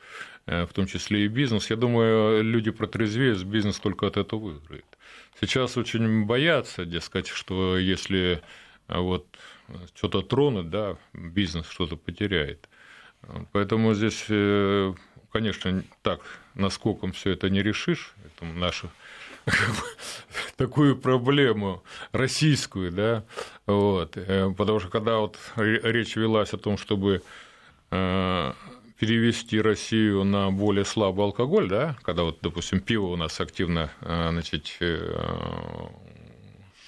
[0.45, 1.69] э, в том числе и бизнес.
[1.69, 4.85] Я думаю, люди протрезвеют, бизнес только от этого выиграет.
[5.41, 8.41] Сейчас очень боятся, дескать, что если
[8.87, 9.27] вот
[9.95, 12.69] что-то тронуть, да, бизнес что-то потеряет.
[13.51, 14.23] Поэтому здесь,
[15.31, 16.21] конечно, так
[16.55, 18.89] наскоком все это не решишь, это наша
[20.55, 23.23] такую проблему российскую, да,
[23.65, 27.21] вот, э, потому что когда вот речь велась о том, чтобы
[27.91, 28.53] э,
[28.99, 34.29] перевести Россию на более слабый алкоголь, да, когда вот, допустим, пиво у нас активно, э,
[34.31, 34.79] значит,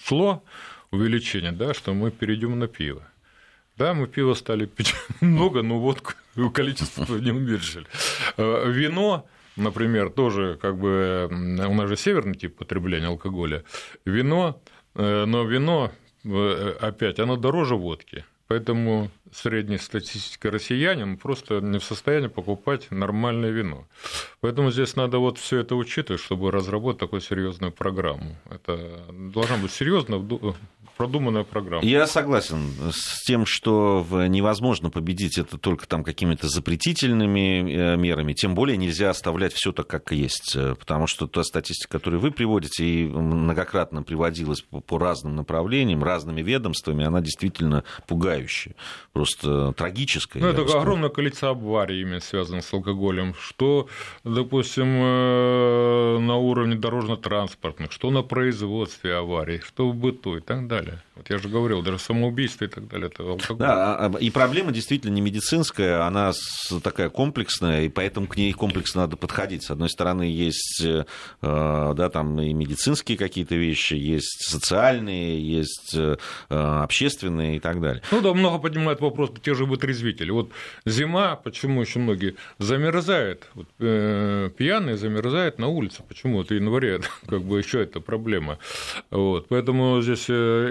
[0.06, 0.44] шло
[0.92, 3.04] увеличение, да, что мы перейдем на пиво.
[3.78, 6.14] Да, мы пиво стали пить много, но водку
[6.54, 7.86] количество не уменьшили.
[8.38, 9.26] Вино
[9.60, 13.64] например, тоже как бы у нас же северный тип потребления алкоголя.
[14.06, 14.62] Вино,
[14.96, 15.92] э, но вино,
[16.24, 18.26] э, опять, оно дороже водки.
[18.50, 23.88] Поэтому среднестатистический россиянин просто не в состоянии покупать нормальное вино.
[24.42, 28.38] Поэтому здесь надо вот все это учитывать, чтобы разработать такую серьезную программу.
[28.50, 30.18] Это должна быть серьезно
[31.00, 31.82] продуманная программа.
[31.82, 38.54] Я согласен с тем, что невозможно победить это только там какими-то запретительными э, мерами, тем
[38.54, 42.84] более нельзя оставлять все так, как есть, э, потому что та статистика, которую вы приводите,
[42.84, 48.76] и многократно приводилась по разным направлениям, разными ведомствами, она действительно пугающая,
[49.14, 50.44] просто трагическая.
[50.44, 53.88] Ну, это огромное количество аварий именно связано с алкоголем, что,
[54.26, 60.89] допустим, э, на уровне дорожно-транспортных, что на производстве аварий, что в быту и так далее
[60.90, 61.04] далее.
[61.16, 63.58] Вот я же говорил, даже самоубийство и так далее, это алкоголь.
[63.58, 66.32] Да, а, а, и проблема действительно не медицинская, она
[66.84, 69.64] такая комплексная, и поэтому к ней комплексно надо подходить.
[69.64, 71.04] С одной стороны, есть э,
[71.42, 76.18] да, там и медицинские какие-то вещи, есть социальные, есть э,
[76.50, 78.02] общественные и так далее.
[78.12, 80.32] Ну да, много поднимают вопрос те же вытрезвители.
[80.32, 80.52] Вот
[80.86, 86.42] зима, почему еще многие замерзают, вот, э, пьяные замерзают на улице, почему?
[86.42, 88.58] Это январе, как бы еще это проблема.
[89.12, 90.30] Вот, поэтому здесь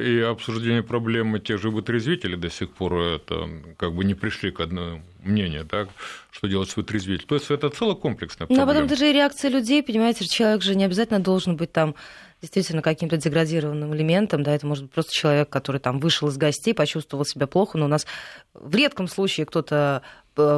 [0.09, 4.61] и обсуждение проблемы тех же вытрезвителей до сих пор это как бы не пришли к
[4.61, 5.89] одному мнению, так,
[6.31, 7.29] что делать с вытрезвителем.
[7.29, 8.65] То есть это целый комплексная проблема.
[8.67, 11.95] Ну, а потом даже и реакция людей, понимаете, человек же не обязательно должен быть там
[12.41, 16.73] действительно каким-то деградированным элементом, да, это может быть просто человек, который там вышел из гостей,
[16.73, 18.07] почувствовал себя плохо, но у нас
[18.55, 20.03] в редком случае кто-то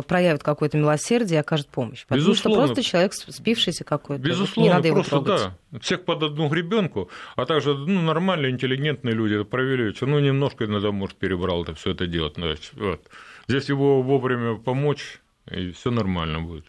[0.06, 2.02] проявит какое-то милосердие и окажет помощь.
[2.02, 2.58] Потому Безусловно.
[2.58, 4.22] что просто человек спившийся какой-то.
[4.22, 5.40] Безусловно, не надо его просто, трогать.
[5.70, 5.78] да.
[5.80, 10.00] Всех под одну гребенку, а также ну, нормальные, интеллигентные люди это проверяют.
[10.00, 12.34] Ну, немножко иногда, может, перебрал это все это делать.
[12.74, 13.00] Вот.
[13.48, 15.20] Здесь его вовремя помочь,
[15.50, 16.64] и все нормально будет.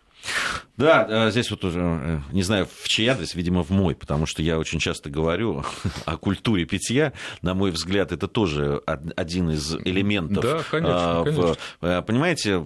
[0.78, 4.26] Да, э, здесь вот уже, э, не знаю, в чей адрес, видимо, в мой, потому
[4.26, 5.63] что я очень часто говорю
[6.05, 7.13] о культуре питья.
[7.41, 8.82] На мой взгляд, это тоже
[9.15, 10.43] один из элементов.
[10.43, 11.55] Да, конечно, конечно.
[11.82, 12.65] Э, понимаете,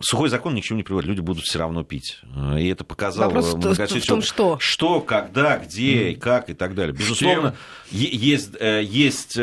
[0.00, 2.20] сухой закон ни к чему не приводит, люди будут все равно пить.
[2.58, 4.58] И это показало Вопрос в том, что.
[4.58, 6.16] Что, когда, где, mm.
[6.16, 6.94] как и так далее.
[6.94, 7.54] Безусловно,
[7.90, 9.38] есть, есть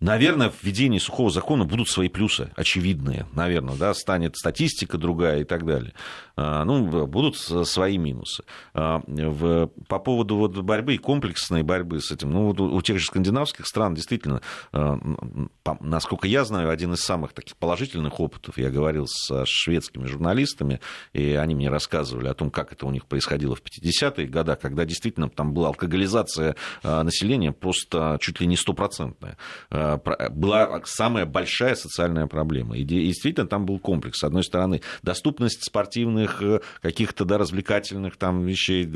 [0.00, 5.44] Наверное, в введении сухого закона будут свои плюсы, очевидные, наверное, да, станет статистика другая и
[5.44, 5.92] так далее.
[6.36, 8.44] А, ну, будут свои минусы.
[8.72, 9.02] А,
[9.88, 13.94] по поводу вот борьбы комплексной борьбы с этим, ну, вот у тех же скандинавских стран
[13.94, 14.40] действительно,
[14.72, 14.98] а,
[15.80, 20.80] насколько я знаю, один из самых таких положительных опытов, я говорил с шведскими журналистами,
[21.12, 24.86] и они мне рассказывали о том, как это у них происходило в 50-е годы, когда
[24.86, 29.36] действительно там была алкоголизация населения просто чуть ли не стопроцентная
[29.96, 32.76] была самая большая социальная проблема.
[32.76, 34.18] И действительно там был комплекс.
[34.18, 38.88] С одной стороны, доступность спортивных, э, каких-то да, развлекательных там вещей,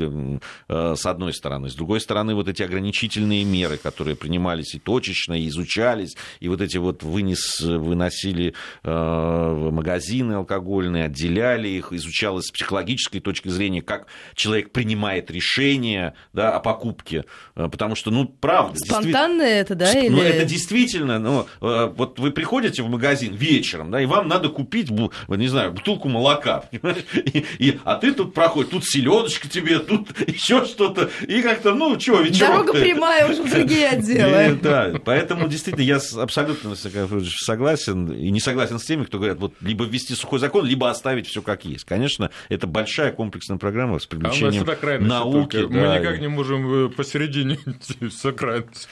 [0.69, 1.69] э, с одной стороны.
[1.69, 6.61] С другой стороны, вот эти ограничительные меры, которые принимались и точечно, и изучались, и вот
[6.61, 14.07] эти вот вынес, выносили э, магазины алкогольные, отделяли их, изучалось с психологической точки зрения, как
[14.35, 17.25] человек принимает решение да, о покупке.
[17.55, 18.77] Потому что, ну, правда.
[18.77, 19.91] Спонтанное это, да?
[19.93, 20.21] Ну, или...
[20.21, 24.49] это действительно действительно, ну, э, вот вы приходите в магазин вечером, да, и вам надо
[24.49, 30.07] купить, не знаю, бутылку молока, и, и, а ты тут проходишь, тут селедочка тебе, тут
[30.27, 34.59] еще что-то, и как-то, ну, что, вечерок Дорога прямая уже в другие отделы.
[34.61, 39.85] Да, поэтому действительно я абсолютно согласен, и не согласен с теми, кто говорят, вот либо
[39.85, 41.85] ввести сухой закон, либо оставить все как есть.
[41.85, 45.61] Конечно, это большая комплексная программа с привлечением а науки.
[45.61, 45.67] Да.
[45.67, 47.57] Мы никак не можем э, посередине
[48.37, 48.87] крайности.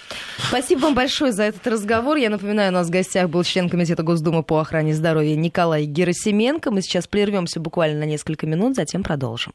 [0.49, 2.15] Спасибо вам большое за этот разговор разговор.
[2.15, 6.71] Я напоминаю, у нас в гостях был член Комитета Госдумы по охране здоровья Николай Герасименко.
[6.71, 9.51] Мы сейчас прервемся буквально на несколько минут, затем продолжим.